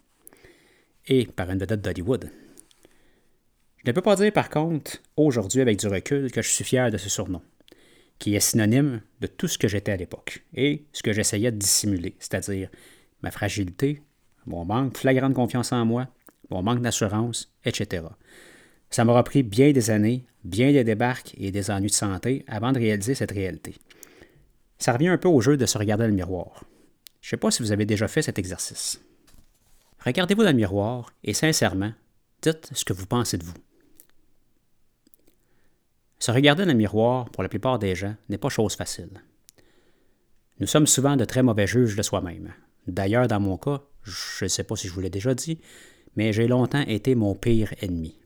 Et 1.08 1.26
par 1.26 1.50
une 1.50 1.60
vedette 1.60 1.82
d'Hollywood. 1.82 2.30
Je 3.86 3.92
ne 3.92 3.94
peux 3.94 4.02
pas 4.02 4.16
dire 4.16 4.34
par 4.34 4.50
contre, 4.50 4.98
aujourd'hui 5.16 5.62
avec 5.62 5.78
du 5.78 5.86
recul, 5.86 6.32
que 6.32 6.42
je 6.42 6.50
suis 6.50 6.64
fier 6.64 6.90
de 6.90 6.98
ce 6.98 7.08
surnom, 7.08 7.44
qui 8.18 8.34
est 8.34 8.40
synonyme 8.40 9.02
de 9.22 9.28
tout 9.28 9.48
ce 9.48 9.60
que 9.60 9.68
j'étais 9.68 9.92
à 9.92 9.96
l'époque 9.96 10.44
et 10.56 10.86
ce 10.92 11.04
que 11.04 11.14
j'essayais 11.14 11.52
de 11.52 11.58
dissimuler, 11.58 12.16
c'est-à-dire 12.18 12.70
ma 13.22 13.30
fragilité, 13.30 14.02
mon 14.48 14.66
manque 14.66 14.98
flagrant 14.98 15.30
de 15.30 15.36
confiance 15.36 15.72
en 15.72 15.86
moi, 15.86 16.08
mon 16.50 16.64
manque 16.64 16.82
d'assurance, 16.82 17.54
etc. 17.64 18.06
Ça 18.90 19.06
m'aura 19.06 19.24
pris 19.24 19.44
bien 19.44 19.72
des 19.72 19.92
années, 19.92 20.26
bien 20.44 20.72
des 20.72 20.84
débarques 20.84 21.36
et 21.38 21.52
des 21.52 21.70
ennuis 21.70 21.92
de 21.92 21.94
santé 21.94 22.44
avant 22.48 22.72
de 22.72 22.80
réaliser 22.80 23.14
cette 23.14 23.34
réalité. 23.34 23.76
Ça 24.80 24.94
revient 24.94 25.10
un 25.10 25.20
peu 25.20 25.28
au 25.28 25.42
jeu 25.42 25.58
de 25.58 25.66
se 25.68 25.78
regarder 25.78 26.06
dans 26.06 26.10
le 26.10 26.16
miroir. 26.16 26.64
Je 27.22 27.28
ne 27.28 27.30
sais 27.30 27.38
pas 27.38 27.52
si 27.52 27.62
vous 27.62 27.72
avez 27.72 27.86
déjà 27.86 28.08
fait 28.08 28.24
cet 28.24 28.40
exercice. 28.40 29.00
Regardez-vous 30.04 30.44
dans 30.44 30.50
le 30.50 30.56
miroir 30.58 31.14
et 31.24 31.36
sincèrement, 31.36 31.94
dites 32.42 32.70
ce 32.74 32.84
que 32.84 32.94
vous 32.94 33.06
pensez 33.06 33.38
de 33.38 33.44
vous. 33.44 33.54
Se 36.20 36.32
regarder 36.32 36.64
dans 36.64 36.72
le 36.72 36.78
miroir, 36.78 37.30
pour 37.30 37.44
la 37.44 37.50
plupart 37.50 37.80
des 37.80 37.96
gens, 37.96 38.16
n'est 38.30 38.38
pas 38.38 38.50
chose 38.50 38.76
facile. 38.76 39.10
Nous 40.60 40.68
sommes 40.68 40.88
souvent 40.88 41.18
de 41.18 41.26
très 41.26 41.44
mauvais 41.44 41.68
juges 41.68 41.96
de 41.96 42.02
soi-même. 42.02 42.54
D'ailleurs, 42.88 43.28
dans 43.28 43.40
mon 43.40 43.58
cas, 43.58 43.82
je 44.04 44.46
ne 44.46 44.50
sais 44.50 44.64
pas 44.64 44.76
si 44.76 44.88
je 44.88 44.94
vous 44.94 45.02
l'ai 45.02 45.10
déjà 45.10 45.34
dit, 45.34 45.60
mais 46.16 46.32
j'ai 46.32 46.48
longtemps 46.48 46.84
été 46.88 47.16
mon 47.16 47.36
pire 47.36 47.74
ennemi. 47.82 48.18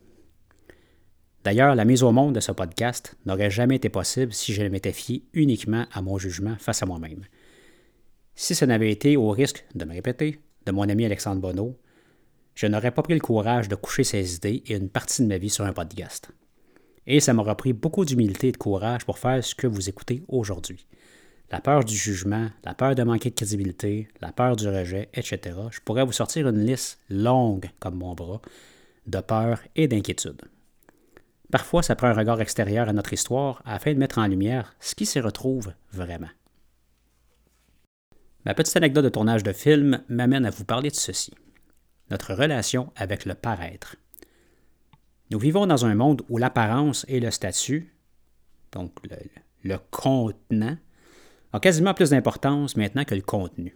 D'ailleurs, 1.43 1.73
la 1.73 1.85
mise 1.85 2.03
au 2.03 2.11
monde 2.11 2.35
de 2.35 2.39
ce 2.39 2.51
podcast 2.51 3.15
n'aurait 3.25 3.49
jamais 3.49 3.77
été 3.77 3.89
possible 3.89 4.33
si 4.33 4.53
je 4.53 4.61
m'étais 4.63 4.91
fié 4.91 5.23
uniquement 5.33 5.85
à 5.91 6.01
mon 6.01 6.17
jugement 6.17 6.55
face 6.59 6.83
à 6.83 6.85
moi-même. 6.85 7.25
Si 8.35 8.55
ce 8.55 8.65
n'avait 8.65 8.91
été 8.91 9.17
au 9.17 9.31
risque 9.31 9.65
de 9.73 9.85
me 9.85 9.93
répéter 9.93 10.39
de 10.65 10.71
mon 10.71 10.87
ami 10.87 11.05
Alexandre 11.05 11.41
Bonneau, 11.41 11.79
je 12.55 12.67
n'aurais 12.67 12.91
pas 12.91 13.03
pris 13.03 13.13
le 13.13 13.21
courage 13.21 13.69
de 13.69 13.75
coucher 13.75 14.03
ses 14.03 14.35
idées 14.35 14.63
et 14.67 14.75
une 14.75 14.89
partie 14.89 15.21
de 15.21 15.27
ma 15.27 15.37
vie 15.37 15.49
sur 15.49 15.65
un 15.65 15.73
podcast. 15.73 16.29
Et 17.11 17.19
ça 17.19 17.33
m'aura 17.33 17.57
pris 17.57 17.73
beaucoup 17.73 18.05
d'humilité 18.05 18.49
et 18.49 18.51
de 18.51 18.57
courage 18.57 19.03
pour 19.03 19.17
faire 19.17 19.43
ce 19.43 19.55
que 19.55 19.65
vous 19.65 19.89
écoutez 19.89 20.23
aujourd'hui. 20.27 20.85
La 21.49 21.59
peur 21.59 21.83
du 21.83 21.95
jugement, 21.95 22.51
la 22.63 22.75
peur 22.75 22.93
de 22.93 23.01
manquer 23.01 23.31
de 23.31 23.35
crédibilité, 23.35 24.07
la 24.21 24.31
peur 24.31 24.55
du 24.55 24.67
rejet, 24.67 25.09
etc. 25.15 25.57
Je 25.71 25.79
pourrais 25.79 26.05
vous 26.05 26.11
sortir 26.11 26.47
une 26.47 26.63
liste 26.63 26.99
longue 27.09 27.71
comme 27.79 27.95
mon 27.95 28.13
bras 28.13 28.39
de 29.07 29.19
peur 29.21 29.59
et 29.75 29.87
d'inquiétude. 29.87 30.39
Parfois, 31.51 31.81
ça 31.81 31.95
prend 31.95 32.09
un 32.09 32.13
regard 32.13 32.41
extérieur 32.41 32.87
à 32.87 32.93
notre 32.93 33.11
histoire 33.11 33.63
afin 33.65 33.91
de 33.95 33.97
mettre 33.97 34.19
en 34.19 34.27
lumière 34.27 34.75
ce 34.79 34.93
qui 34.93 35.07
s'y 35.07 35.19
retrouve 35.19 35.73
vraiment. 35.91 36.29
Ma 38.45 38.53
petite 38.53 38.77
anecdote 38.77 39.05
de 39.05 39.09
tournage 39.09 39.41
de 39.41 39.51
film 39.51 40.03
m'amène 40.09 40.45
à 40.45 40.51
vous 40.51 40.63
parler 40.63 40.91
de 40.91 40.95
ceci. 40.95 41.33
Notre 42.11 42.35
relation 42.35 42.93
avec 42.95 43.25
le 43.25 43.33
paraître. 43.33 43.95
Nous 45.31 45.37
vivons 45.39 45.67
dans 45.67 45.85
un 45.85 45.93
monde 45.93 46.23
où 46.29 46.37
l'apparence 46.37 47.05
et 47.07 47.19
le 47.19 47.29
statut, 47.29 47.93
donc 48.71 48.91
le, 49.63 49.77
contenant, 49.91 50.77
ont 51.53 51.59
quasiment 51.59 51.93
plus 51.93 52.09
d'importance 52.09 52.75
maintenant 52.75 53.05
que 53.05 53.15
le 53.15 53.21
contenu. 53.21 53.75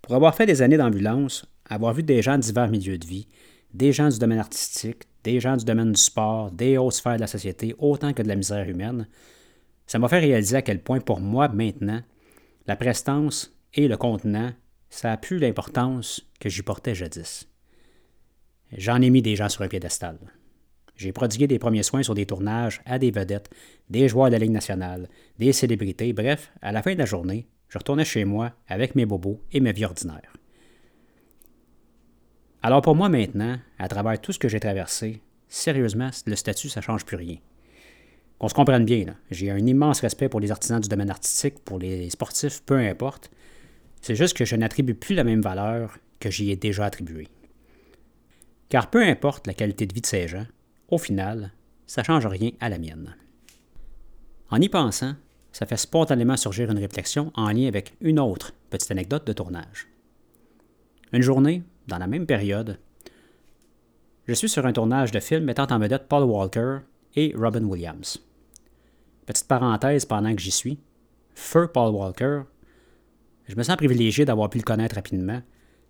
Pour 0.00 0.16
avoir 0.16 0.34
fait 0.34 0.46
des 0.46 0.60
années 0.62 0.76
d'ambulance, 0.76 1.46
avoir 1.68 1.94
vu 1.94 2.02
des 2.02 2.20
gens 2.20 2.36
de 2.36 2.42
divers 2.42 2.68
milieux 2.68 2.98
de 2.98 3.06
vie, 3.06 3.28
des 3.72 3.92
gens 3.92 4.08
du 4.08 4.18
domaine 4.18 4.40
artistique, 4.40 5.04
des 5.22 5.38
gens 5.38 5.56
du 5.56 5.64
domaine 5.64 5.92
du 5.92 6.00
sport, 6.00 6.50
des 6.50 6.78
hautes 6.78 6.94
sphères 6.94 7.16
de 7.16 7.20
la 7.20 7.28
société, 7.28 7.74
autant 7.78 8.12
que 8.12 8.22
de 8.22 8.28
la 8.28 8.36
misère 8.36 8.68
humaine, 8.68 9.06
ça 9.86 10.00
m'a 10.00 10.08
fait 10.08 10.18
réaliser 10.18 10.56
à 10.56 10.62
quel 10.62 10.82
point 10.82 11.00
pour 11.00 11.20
moi 11.20 11.48
maintenant, 11.48 12.02
la 12.66 12.76
prestance 12.76 13.56
et 13.74 13.86
le 13.86 13.96
contenant, 13.96 14.52
ça 14.90 15.12
a 15.12 15.16
plus 15.16 15.38
l'importance 15.38 16.22
que 16.40 16.48
j'y 16.48 16.62
portais 16.62 16.94
jadis. 16.94 17.46
J'en 18.76 19.02
ai 19.02 19.10
mis 19.10 19.22
des 19.22 19.36
gens 19.36 19.48
sur 19.48 19.62
un 19.62 19.68
piédestal. 19.68 20.18
J'ai 20.96 21.12
prodigué 21.12 21.46
des 21.46 21.58
premiers 21.58 21.82
soins 21.82 22.02
sur 22.02 22.14
des 22.14 22.26
tournages 22.26 22.80
à 22.86 22.98
des 22.98 23.10
vedettes, 23.10 23.50
des 23.90 24.08
joueurs 24.08 24.28
de 24.28 24.32
la 24.32 24.38
Ligue 24.38 24.50
nationale, 24.50 25.08
des 25.38 25.52
célébrités, 25.52 26.12
bref, 26.12 26.52
à 26.62 26.72
la 26.72 26.82
fin 26.82 26.94
de 26.94 26.98
la 26.98 27.04
journée, 27.04 27.48
je 27.68 27.78
retournais 27.78 28.04
chez 28.04 28.24
moi 28.24 28.52
avec 28.68 28.94
mes 28.94 29.06
bobos 29.06 29.40
et 29.52 29.60
mes 29.60 29.72
vies 29.72 29.86
ordinaires. 29.86 30.32
Alors 32.62 32.82
pour 32.82 32.94
moi 32.94 33.08
maintenant, 33.08 33.58
à 33.78 33.88
travers 33.88 34.20
tout 34.20 34.32
ce 34.32 34.38
que 34.38 34.48
j'ai 34.48 34.60
traversé, 34.60 35.20
sérieusement, 35.48 36.10
le 36.26 36.36
statut, 36.36 36.68
ça 36.68 36.80
ne 36.80 36.84
change 36.84 37.04
plus 37.04 37.16
rien. 37.16 37.38
Qu'on 38.38 38.48
se 38.48 38.54
comprenne 38.54 38.84
bien, 38.84 39.16
j'ai 39.30 39.50
un 39.50 39.66
immense 39.66 40.00
respect 40.00 40.28
pour 40.28 40.40
les 40.40 40.50
artisans 40.50 40.80
du 40.80 40.88
domaine 40.88 41.10
artistique, 41.10 41.58
pour 41.64 41.78
les 41.78 42.10
sportifs, 42.10 42.62
peu 42.64 42.76
importe. 42.76 43.30
C'est 44.00 44.16
juste 44.16 44.36
que 44.36 44.44
je 44.44 44.56
n'attribue 44.56 44.94
plus 44.94 45.14
la 45.14 45.24
même 45.24 45.42
valeur 45.42 45.98
que 46.20 46.30
j'y 46.30 46.50
ai 46.50 46.56
déjà 46.56 46.84
attribuée. 46.84 47.28
Car 48.72 48.88
peu 48.88 49.02
importe 49.02 49.46
la 49.46 49.52
qualité 49.52 49.84
de 49.84 49.92
vie 49.92 50.00
de 50.00 50.06
ces 50.06 50.26
gens, 50.28 50.46
au 50.88 50.96
final, 50.96 51.52
ça 51.86 52.00
ne 52.00 52.06
change 52.06 52.24
rien 52.24 52.52
à 52.58 52.70
la 52.70 52.78
mienne. 52.78 53.14
En 54.48 54.58
y 54.62 54.70
pensant, 54.70 55.14
ça 55.52 55.66
fait 55.66 55.76
spontanément 55.76 56.38
surgir 56.38 56.70
une 56.70 56.78
réflexion 56.78 57.32
en 57.34 57.52
lien 57.52 57.68
avec 57.68 57.94
une 58.00 58.18
autre 58.18 58.54
petite 58.70 58.90
anecdote 58.90 59.26
de 59.26 59.34
tournage. 59.34 59.88
Une 61.12 61.20
journée, 61.20 61.62
dans 61.86 61.98
la 61.98 62.06
même 62.06 62.24
période, 62.24 62.78
je 64.26 64.32
suis 64.32 64.48
sur 64.48 64.64
un 64.64 64.72
tournage 64.72 65.12
de 65.12 65.20
film 65.20 65.44
mettant 65.44 65.66
en 65.70 65.78
vedette 65.78 66.08
Paul 66.08 66.24
Walker 66.24 66.78
et 67.14 67.34
Robin 67.36 67.64
Williams. 67.64 68.24
Petite 69.26 69.48
parenthèse 69.48 70.06
pendant 70.06 70.34
que 70.34 70.40
j'y 70.40 70.50
suis, 70.50 70.78
feu 71.34 71.68
Paul 71.68 71.94
Walker, 71.94 72.44
je 73.48 73.54
me 73.54 73.64
sens 73.64 73.76
privilégié 73.76 74.24
d'avoir 74.24 74.48
pu 74.48 74.56
le 74.56 74.64
connaître 74.64 74.94
rapidement, 74.94 75.42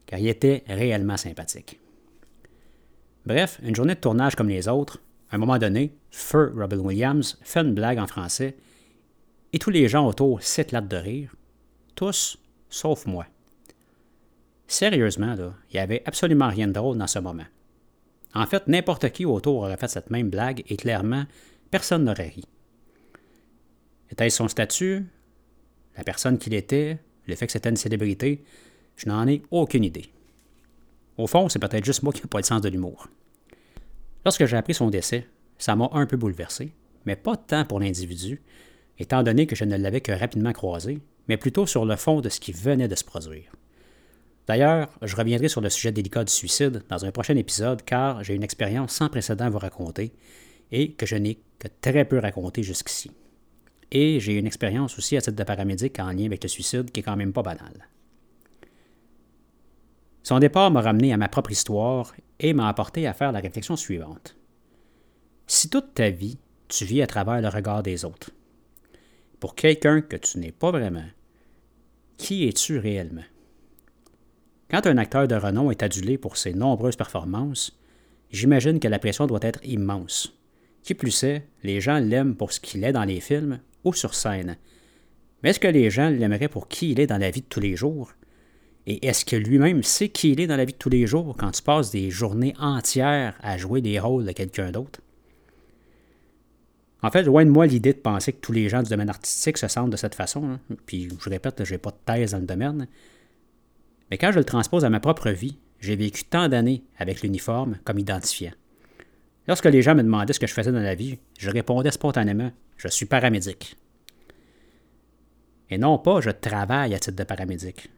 car 0.05 0.19
il 0.19 0.27
était 0.27 0.65
réellement 0.67 1.17
sympathique. 1.17 1.79
Bref, 3.25 3.61
une 3.62 3.75
journée 3.75 3.95
de 3.95 4.00
tournage 4.00 4.35
comme 4.35 4.49
les 4.49 4.69
autres, 4.69 5.00
à 5.31 5.37
un 5.37 5.38
moment 5.38 5.59
donné, 5.59 5.95
feu 6.11 6.52
Robin 6.57 6.79
Williams 6.79 7.38
fait 7.43 7.61
une 7.61 7.75
blague 7.75 7.99
en 7.99 8.07
français, 8.07 8.57
et 9.52 9.59
tous 9.59 9.71
les 9.71 9.88
gens 9.88 10.07
autour 10.07 10.43
s'éclatent 10.43 10.88
de 10.88 10.97
rire, 10.97 11.35
tous 11.95 12.38
sauf 12.69 13.07
moi. 13.07 13.26
Sérieusement, 14.67 15.35
il 15.37 15.75
n'y 15.75 15.81
avait 15.81 16.02
absolument 16.07 16.49
rien 16.49 16.67
de 16.67 16.73
drôle 16.73 16.97
dans 16.97 17.07
ce 17.07 17.19
moment. 17.19 17.45
En 18.35 18.47
fait, 18.47 18.67
n'importe 18.67 19.11
qui 19.11 19.26
autour 19.26 19.59
aurait 19.59 19.76
fait 19.76 19.88
cette 19.88 20.11
même 20.11 20.31
blague 20.31 20.62
et 20.67 20.76
clairement, 20.76 21.25
personne 21.71 22.05
n'aurait 22.05 22.29
ri. 22.29 22.45
Était-ce 24.11 24.37
son 24.37 24.49
statut, 24.49 25.07
la 25.97 26.05
personne 26.05 26.38
qu'il 26.38 26.55
était, 26.55 26.99
le 27.26 27.35
fait 27.35 27.47
que 27.47 27.52
c'était 27.52 27.69
une 27.69 27.76
célébrité, 27.76 28.43
je 28.97 29.09
n'en 29.09 29.29
ai 29.29 29.43
aucune 29.50 29.85
idée. 29.85 30.11
Au 31.19 31.26
fond, 31.26 31.49
c'est 31.49 31.59
peut-être 31.59 31.85
juste 31.85 32.02
moi 32.02 32.12
qui 32.12 32.23
n'ai 32.23 32.28
pas 32.28 32.38
le 32.38 32.45
sens 32.45 32.61
de 32.61 32.69
l'humour. 32.69 33.09
Lorsque 34.25 34.47
j'ai 34.47 34.57
appris 34.57 34.75
son 34.75 34.90
décès, 34.90 35.26
ça 35.59 35.76
m'a 35.76 35.88
un 35.92 36.07
peu 36.07 36.16
bouleversé, 36.16 36.73
mais 37.04 37.16
pas 37.16 37.37
tant 37.37 37.64
pour 37.64 37.81
l'individu, 37.81 38.42
étant 38.99 39.23
donné 39.23 39.47
que 39.47 39.57
je 39.57 39.64
ne 39.64 39.76
l'avais 39.76 40.00
que 40.00 40.12
rapidement 40.12 40.52
croisé, 40.52 41.00
mais 41.28 41.37
plutôt 41.37 41.66
sur 41.66 41.85
le 41.85 41.97
fond 41.97 42.21
de 42.21 42.28
ce 42.28 42.40
qui 42.40 42.52
venait 42.52 42.88
de 42.88 42.95
se 42.95 43.04
produire. 43.04 43.52
D'ailleurs, 44.47 44.88
je 45.02 45.14
reviendrai 45.14 45.49
sur 45.49 45.61
le 45.61 45.71
sujet 45.71 45.92
délicat 45.92 46.25
du 46.25 46.33
suicide 46.33 46.83
dans 46.88 47.04
un 47.04 47.12
prochain 47.12 47.37
épisode 47.37 47.83
car 47.85 48.25
j'ai 48.25 48.35
une 48.35 48.42
expérience 48.42 48.92
sans 48.92 49.09
précédent 49.09 49.45
à 49.45 49.50
vous 49.50 49.59
raconter 49.59 50.12
et 50.73 50.92
que 50.92 51.07
je 51.07 51.16
n'ai 51.16 51.38
que 51.59 51.69
très 51.81 52.04
peu 52.04 52.19
raconté 52.19 52.62
jusqu'ici. 52.62 53.12
Et 53.92 54.19
j'ai 54.19 54.38
une 54.38 54.47
expérience 54.47 54.99
aussi 54.99 55.16
à 55.16 55.21
titre 55.21 55.37
de 55.37 55.45
paramédic 55.45 55.99
en 56.00 56.11
lien 56.11 56.26
avec 56.26 56.42
le 56.42 56.49
suicide 56.49 56.90
qui 56.90 57.00
est 57.00 57.02
quand 57.02 57.16
même 57.16 57.33
pas 57.33 57.42
banale. 57.42 57.88
Son 60.23 60.38
départ 60.38 60.71
m'a 60.71 60.81
ramené 60.81 61.12
à 61.12 61.17
ma 61.17 61.29
propre 61.29 61.50
histoire 61.50 62.14
et 62.38 62.52
m'a 62.52 62.69
apporté 62.69 63.07
à 63.07 63.12
faire 63.12 63.33
la 63.33 63.41
réflexion 63.41 63.76
suivante. 63.76 64.37
Si 65.47 65.69
toute 65.69 65.95
ta 65.95 66.11
vie, 66.11 66.38
tu 66.69 66.85
vis 66.85 67.02
à 67.02 67.07
travers 67.07 67.41
le 67.41 67.49
regard 67.49 67.83
des 67.83 68.05
autres, 68.05 68.31
pour 69.41 69.55
quelqu'un 69.55 70.00
que 70.00 70.17
tu 70.17 70.38
n'es 70.38 70.52
pas 70.52 70.71
vraiment, 70.71 71.05
qui 72.17 72.47
es-tu 72.47 72.79
réellement? 72.79 73.25
Quand 74.71 74.87
un 74.87 74.97
acteur 74.97 75.26
de 75.26 75.35
renom 75.35 75.71
est 75.71 75.83
adulé 75.83 76.17
pour 76.17 76.37
ses 76.37 76.55
nombreuses 76.55 76.97
performances, 76.97 77.79
j'imagine 78.31 78.81
que 78.81 78.88
la 78.88 78.99
pression 78.99 79.26
doit 79.26 79.41
être 79.43 79.61
immense. 79.64 80.33
Qui 80.83 80.95
plus 80.95 81.25
est, 81.25 81.47
les 81.62 81.81
gens 81.81 81.99
l'aiment 81.99 82.37
pour 82.37 82.52
ce 82.52 82.61
qu'il 82.61 82.85
est 82.85 82.93
dans 82.93 83.05
les 83.05 83.21
films 83.21 83.61
ou 83.85 83.93
sur 83.93 84.14
scène. 84.14 84.57
Mais 85.43 85.50
est-ce 85.50 85.61
que 85.61 85.69
les 85.69 85.91
gens 85.91 86.09
l'aimeraient 86.09 86.49
pour 86.49 86.69
qui 86.69 86.93
il 86.93 87.00
est 87.00 87.07
dans 87.07 87.19
la 87.19 87.31
vie 87.31 87.43
de 87.43 87.47
tous 87.47 87.61
les 87.61 87.76
jours? 87.76 88.12
Et 88.87 89.07
est-ce 89.07 89.25
que 89.25 89.37
lui-même 89.37 89.83
sait 89.83 90.09
qui 90.09 90.33
il 90.33 90.41
est 90.41 90.47
dans 90.47 90.57
la 90.57 90.65
vie 90.65 90.73
de 90.73 90.79
tous 90.79 90.89
les 90.89 91.07
jours 91.07 91.37
quand 91.39 91.53
tu 91.53 91.62
passes 91.62 91.91
des 91.91 92.11
journées 92.11 92.55
entières 92.59 93.39
à 93.41 93.57
jouer 93.57 93.81
des 93.81 93.99
rôles 94.01 94.25
de 94.25 94.33
quelqu'un 94.33 94.73
d'autre? 94.73 95.01
En 97.03 97.11
fait, 97.11 97.25
loin 97.25 97.45
de 97.45 97.51
moi 97.51 97.67
l'idée 97.67 97.93
de 97.93 97.99
penser 97.99 98.33
que 98.33 98.41
tous 98.41 98.53
les 98.53 98.69
gens 98.69 98.83
du 98.83 98.91
domaine 98.91 99.09
artistique 99.09 99.59
se 99.59 99.69
sentent 99.69 99.91
de 99.91 99.97
cette 99.97 100.15
façon. 100.15 100.45
Hein. 100.45 100.61
Puis, 100.87 101.09
je 101.21 101.31
répète, 101.31 101.65
je 101.65 101.73
n'ai 101.73 101.79
pas 101.79 101.91
de 101.91 101.97
thèse 102.05 102.33
dans 102.33 102.39
le 102.39 102.47
domaine. 102.47 102.87
Mais 104.11 104.19
quand 104.19 104.31
je 104.31 104.39
le 104.39 104.45
transpose 104.45 104.85
à 104.85 104.91
ma 104.91 105.01
propre 105.01 105.31
vie, 105.31 105.57
j'ai 105.81 105.97
vécu 105.97 106.25
tant 106.25 106.49
d'années 106.49 106.85
avec 106.99 107.23
l'uniforme 107.23 107.79
comme 107.85 107.99
identifiant. 107.99 108.53
Lorsque 109.49 109.65
les 109.65 109.83
gens 109.83 109.97
me 109.97 110.03
demandaient 110.03 110.33
ce 110.33 110.39
que 110.39 110.47
je 110.47 110.55
faisais 110.55 110.71
dans 110.71 110.79
la 110.79 110.95
vie, 110.95 111.19
je 111.39 111.51
répondais 111.51 111.91
spontanément 111.91 112.53
Je 112.77 112.89
suis 112.89 113.07
paramédic. 113.07 113.77
Et 115.71 115.79
non 115.79 115.99
pas 115.99 116.21
je 116.21 116.31
travaille 116.31 116.95
à 116.95 116.99
titre 116.99 117.17
de 117.17 117.25
paramédic. 117.25 117.91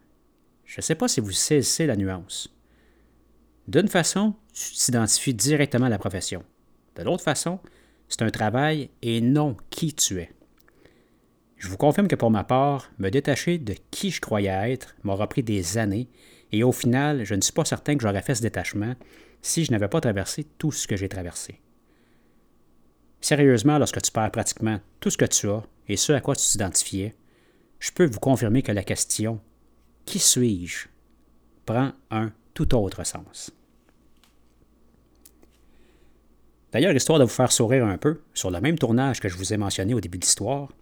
Je 0.65 0.79
ne 0.79 0.83
sais 0.83 0.95
pas 0.95 1.09
si 1.09 1.21
vous 1.21 1.33
saisissez 1.33 1.87
la 1.87 1.97
nuance. 1.97 2.55
D'une 3.69 3.89
façon, 3.89 4.35
tu 4.53 4.73
t'identifies 4.73 5.35
directement 5.35 5.87
à 5.87 5.91
la 5.91 5.99
profession. 5.99 6.43
De 6.97 7.03
l'autre 7.03 7.25
façon, 7.25 7.61
c'est 8.09 8.23
un 8.23 8.31
travail 8.31 8.91
et 9.03 9.21
non 9.21 9.57
qui 9.71 9.95
tu 9.95 10.21
es. 10.21 10.31
Je 11.57 11.69
vous 11.69 11.77
confirme 11.77 12.09
que 12.09 12.17
pour 12.17 12.31
ma 12.31 12.45
part, 12.45 12.91
me 12.99 13.11
détacher 13.11 13.59
de 13.59 13.75
qui 13.91 14.11
je 14.11 14.21
croyais 14.21 14.73
être 14.73 14.95
m'aura 15.03 15.29
pris 15.29 15.43
des 15.43 15.79
années 15.79 16.09
et 16.53 16.63
au 16.63 16.73
final, 16.73 17.25
je 17.25 17.35
ne 17.35 17.41
suis 17.41 17.53
pas 17.53 17.65
certain 17.65 17.97
que 17.97 18.03
j'aurais 18.03 18.23
fait 18.23 18.35
ce 18.35 18.43
détachement 18.43 18.95
si 19.41 19.65
je 19.65 19.73
n'avais 19.73 19.89
pas 19.89 20.01
traversé 20.01 20.45
tout 20.59 20.73
ce 20.73 20.87
que 20.87 20.97
j'ai 20.97 21.09
traversé. 21.09 21.61
Sérieusement, 23.21 23.79
lorsque 23.79 24.03
tu 24.03 24.13
perds 24.13 24.31
pratiquement 24.31 24.79
tout 25.01 25.11
ce 25.11 25.17
que 25.17 25.25
tu 25.25 25.49
as 25.49 25.63
et 25.89 25.97
ce 25.97 26.13
à 26.13 26.21
quoi 26.21 26.37
tu 26.37 26.47
t'identifiais, 26.47 27.15
je 27.79 27.91
peux 27.93 28.05
vous 28.05 28.21
confirmer 28.21 28.63
que 28.63 28.73
la 28.73 28.85
question 28.85 29.41
Qui 30.05 30.19
suis-je? 30.19 30.89
Prend 31.67 31.93
un 32.11 32.33
tout 32.53 32.75
autre 32.75 33.05
sens. 33.05 33.51
D'ailleurs, 36.73 36.95
histoire 36.95 37.19
de 37.19 37.25
vous 37.25 37.31
faire 37.31 37.53
sourire 37.53 37.87
un 37.87 37.99
peu, 37.99 38.21
sur 38.35 38.51
le 38.51 38.61
même 38.61 38.79
tournage 38.79 39.21
que 39.21 39.29
je 39.29 39.37
vous 39.37 39.53
ai 39.53 39.57
mentionné 39.57 39.95
au 39.95 40.01
début 40.01 40.19
de 40.19 40.25
l'histoire, 40.25 40.73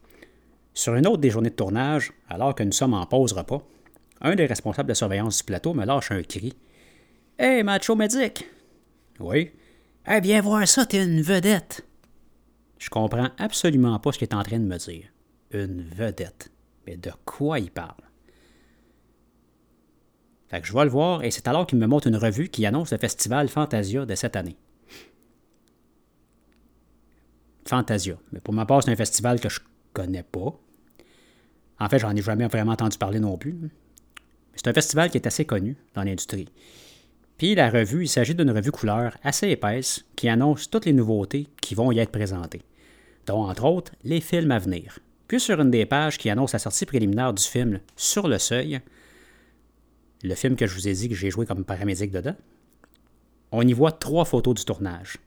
sur 0.75 0.95
une 0.95 1.07
autre 1.07 1.19
des 1.19 1.31
journées 1.31 1.51
de 1.51 1.55
tournage, 1.55 2.13
alors 2.29 2.55
que 2.55 2.63
nous 2.63 2.73
sommes 2.73 2.95
en 2.95 3.05
pause 3.05 3.35
repas, 3.35 3.63
un 4.23 4.35
des 4.35 4.47
responsables 4.47 4.89
de 4.89 4.95
surveillance 4.95 5.39
du 5.39 5.45
plateau 5.45 5.75
me 5.75 5.85
lâche 5.85 6.11
un 6.11 6.23
cri. 6.23 6.55
Hey, 7.39 7.63
macho 7.63 7.95
médic! 7.95 8.49
Oui. 9.21 9.51
Eh 10.09 10.21
viens 10.21 10.41
voir 10.41 10.67
ça, 10.67 10.87
t'es 10.87 11.05
une 11.05 11.21
vedette! 11.21 11.85
Je 12.79 12.89
comprends 12.89 13.31
absolument 13.39 13.99
pas 13.99 14.13
ce 14.13 14.19
qu'il 14.19 14.29
est 14.29 14.35
en 14.35 14.43
train 14.43 14.59
de 14.59 14.65
me 14.65 14.79
dire. 14.79 15.05
Une 15.53 15.83
vedette. 15.83 16.51
Mais 16.87 16.97
de 16.97 17.13
quoi 17.25 17.59
il 17.59 17.71
parle? 17.71 18.03
Je 20.63 20.73
vais 20.73 20.85
le 20.85 20.91
voir 20.91 21.25
et 21.25 21.31
c'est 21.31 21.49
alors 21.49 21.67
qu'il 21.67 21.79
me 21.79 21.87
montre 21.87 22.09
une 22.09 22.17
revue 22.17 22.49
qui 22.49 22.67
annonce 22.67 22.93
le 22.93 22.99
festival 22.99 23.49
Fantasia 23.49 24.05
de 24.05 24.15
cette 24.15 24.37
année. 24.37 24.57
Fantasia. 27.67 28.17
Mais 28.33 28.41
pour 28.41 28.53
ma 28.53 28.67
part, 28.67 28.83
c'est 28.83 28.91
un 28.91 28.97
festival 28.97 29.41
que 29.41 29.49
je 29.49 29.61
connais 29.95 30.23
pas. 30.23 30.55
En 31.81 31.89
fait, 31.89 31.99
j'en 31.99 32.15
ai 32.15 32.21
jamais 32.21 32.47
vraiment 32.49 32.73
entendu 32.73 32.99
parler 32.99 33.19
non 33.19 33.39
plus. 33.39 33.71
C'est 34.55 34.69
un 34.69 34.75
festival 34.75 35.11
qui 35.11 35.17
est 35.17 35.27
assez 35.27 35.47
connu 35.47 35.77
dans 35.95 36.03
l'industrie. 36.03 36.49
Puis 37.39 37.55
la 37.55 37.71
revue, 37.71 38.05
il 38.05 38.09
s'agit 38.09 38.35
d'une 38.35 38.51
revue 38.51 38.71
couleur 38.71 39.17
assez 39.25 39.49
épaisse 39.49 40.05
qui 40.17 40.29
annonce 40.29 40.69
toutes 40.69 40.85
les 40.85 40.93
nouveautés 40.93 41.49
qui 41.61 41.75
vont 41.75 41.91
y 41.91 41.99
être 41.99 42.13
présentées, 42.13 42.63
dont 43.27 43.45
entre 43.45 43.65
autres 43.65 43.93
les 44.05 44.21
films 44.21 44.51
à 44.51 44.59
venir. 44.59 44.99
Puis 45.27 45.41
sur 45.41 45.61
une 45.61 45.71
des 45.71 45.87
pages 45.87 46.19
qui 46.19 46.29
annonce 46.29 46.53
la 46.53 46.59
sortie 46.59 46.85
préliminaire 46.85 47.33
du 47.33 47.43
film 47.43 47.81
Sur 47.97 48.29
le 48.29 48.39
seuil, 48.39 48.81
le 50.23 50.35
film 50.35 50.57
que 50.57 50.67
je 50.67 50.75
vous 50.75 50.89
ai 50.89 50.93
dit 50.93 51.09
que 51.09 51.15
j'ai 51.15 51.31
joué 51.31 51.47
comme 51.47 51.65
paramédic 51.65 52.11
dedans, 52.11 52.37
on 53.51 53.67
y 53.67 53.73
voit 53.73 53.93
trois 53.93 54.25
photos 54.25 54.55
du 54.55 54.65
tournage. 54.65 55.19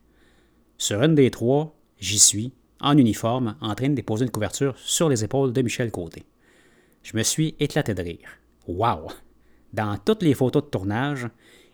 Sur 0.77 1.01
une 1.03 1.15
des 1.15 1.31
trois, 1.31 1.75
j'y 1.99 2.19
suis, 2.19 2.51
en 2.79 2.97
uniforme, 2.97 3.55
en 3.61 3.75
train 3.75 3.89
de 3.89 3.95
déposer 3.95 4.25
une 4.25 4.31
couverture 4.31 4.77
sur 4.77 5.09
les 5.09 5.23
épaules 5.23 5.53
de 5.53 5.61
Michel 5.61 5.91
Côté. 5.91 6.23
Je 7.03 7.15
me 7.15 7.23
suis 7.23 7.55
éclaté 7.59 7.93
de 7.93 8.01
rire. 8.01 8.29
Wow! 8.67 9.07
Dans 9.73 9.97
toutes 9.97 10.23
les 10.23 10.33
photos 10.33 10.63
de 10.63 10.69
tournage, 10.69 11.27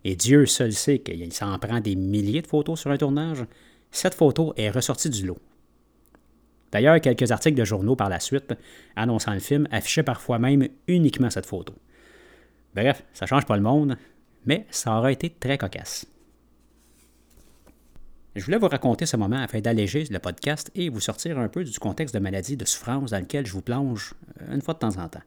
et 0.04 0.16
Dieu 0.16 0.46
seul 0.46 0.74
sait 0.74 1.00
qu'il 1.00 1.32
s'en 1.32 1.58
prend 1.60 1.80
des 1.80 1.96
milliers 1.96 2.42
de 2.42 2.48
photos 2.48 2.80
sur 2.80 2.92
un 2.92 2.98
tournage, 2.98 3.46
cette 3.92 4.16
photo 4.16 4.54
est 4.58 4.70
ressortie 4.70 5.10
du 5.10 5.26
lot. 5.26 5.40
D'ailleurs, 6.72 7.02
quelques 7.02 7.32
articles 7.32 7.60
de 7.60 7.66
journaux 7.66 7.96
par 7.96 8.10
la 8.10 8.20
suite, 8.20 8.54
annonçant 8.96 9.34
le 9.34 9.40
film, 9.40 9.68
affichaient 9.72 10.04
parfois 10.04 10.40
même 10.40 10.68
uniquement 10.88 11.30
cette 11.30 11.46
photo. 11.46 11.74
Bref, 12.76 13.04
ça 13.14 13.26
change 13.26 13.46
pas 13.46 13.56
le 13.56 13.64
monde, 13.64 13.98
mais 14.46 14.66
ça 14.72 14.98
aura 14.98 15.12
été 15.12 15.30
très 15.30 15.58
cocasse. 15.58 16.06
Je 18.36 18.46
voulais 18.46 18.58
vous 18.58 18.70
raconter 18.70 19.06
ce 19.06 19.18
moment 19.18 19.42
afin 19.42 19.60
d'alléger 19.60 20.06
le 20.10 20.20
podcast 20.20 20.72
et 20.74 20.88
vous 20.88 21.02
sortir 21.02 21.38
un 21.38 21.50
peu 21.50 21.66
du 21.66 21.80
contexte 21.80 22.16
de 22.16 22.20
maladie, 22.20 22.56
de 22.56 22.64
souffrance 22.64 23.12
dans 23.12 23.20
lequel 23.20 23.46
je 23.46 23.52
vous 23.52 23.62
plonge 23.62 24.14
euh, 24.42 24.56
une 24.56 24.62
fois 24.62 24.74
de 24.74 24.80
temps 24.80 24.98
en 24.98 25.10
temps. 25.10 25.22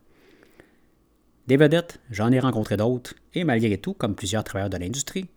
Des 1.47 1.59
vedettes, 1.59 2.01
j'en 2.11 2.33
ai 2.33 2.41
rencontré 2.41 2.79
d'autres, 2.79 3.15
et 3.35 3.45
malgré 3.45 3.77
tout, 3.77 3.93
comme 3.93 4.15
plusieurs 4.15 4.43
travailleurs 4.43 4.71
de 4.71 4.79
l'industrie, 4.79 5.29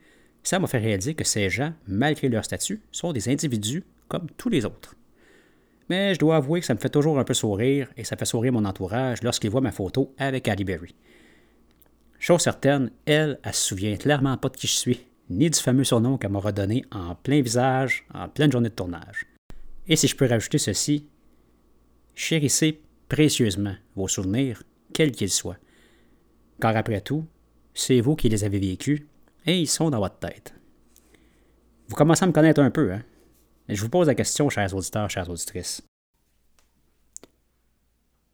ça 0.43 0.59
m'a 0.59 0.67
fait 0.67 0.77
réaliser 0.77 1.13
que 1.13 1.25
ces 1.25 1.49
gens, 1.49 1.73
malgré 1.87 2.29
leur 2.29 2.45
statut, 2.45 2.81
sont 2.93 3.11
des 3.11 3.27
individus 3.27 3.83
comme 4.07 4.27
tous 4.37 4.47
les 4.47 4.63
autres. 4.63 4.95
Mais 5.89 6.13
je 6.13 6.19
dois 6.19 6.37
avouer 6.37 6.61
que 6.61 6.65
ça 6.65 6.73
me 6.73 6.79
fait 6.79 6.87
toujours 6.87 7.19
un 7.19 7.25
peu 7.25 7.33
sourire, 7.33 7.89
et 7.97 8.05
ça 8.05 8.15
fait 8.15 8.23
sourire 8.23 8.53
mon 8.53 8.63
entourage 8.63 9.21
lorsqu'ils 9.23 9.49
voient 9.49 9.59
ma 9.59 9.73
photo 9.73 10.13
avec 10.17 10.47
Ali 10.47 10.63
Berry. 10.63 10.95
Chose 12.27 12.41
certaine, 12.41 12.91
elle, 13.05 13.39
elle 13.41 13.53
se 13.53 13.69
souvient 13.69 13.96
clairement 13.96 14.36
pas 14.36 14.50
de 14.50 14.57
qui 14.57 14.67
je 14.67 14.74
suis, 14.74 15.00
ni 15.29 15.50
du 15.50 15.57
fameux 15.57 15.86
surnom 15.86 16.17
qu'elle 16.17 16.31
m'aura 16.31 16.51
donné 16.51 16.84
en 16.91 17.15
plein 17.15 17.41
visage, 17.41 18.05
en 18.13 18.27
pleine 18.27 18.51
journée 18.51 18.67
de 18.67 18.74
tournage. 18.74 19.25
Et 19.88 19.96
si 19.96 20.10
je 20.10 20.15
peux 20.17 20.27
rajouter 20.27 20.57
ceci, 20.57 21.07
chérissez 22.15 22.81
précieusement 23.07 23.77
vos 23.96 24.10
souvenirs, 24.10 24.62
quels 24.91 25.13
qu'ils 25.13 25.31
soient. 25.31 25.55
Car 26.60 26.75
après 26.75 27.00
tout, 27.00 27.25
c'est 27.74 28.01
vous 28.01 28.17
qui 28.17 28.27
les 28.27 28.43
avez 28.43 28.60
vécus 28.60 29.03
et 29.46 29.57
ils 29.57 29.69
sont 29.69 29.89
dans 29.89 30.00
votre 30.00 30.19
tête. 30.19 30.53
Vous 31.88 31.96
commencez 31.96 32.25
à 32.25 32.27
me 32.27 32.34
connaître 32.34 32.60
un 32.60 32.72
peu, 32.72 32.91
hein? 32.91 33.05
Je 33.69 33.81
vous 33.81 33.89
pose 33.89 34.07
la 34.07 34.15
question, 34.15 34.50
chers 34.50 34.75
auditeurs, 34.75 35.10
chères 35.10 35.30
auditrices. 35.30 35.82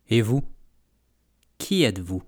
Et 0.10 0.24
vous? 0.24 0.42
Qui 1.60 1.84
êtes-vous? 1.84 2.24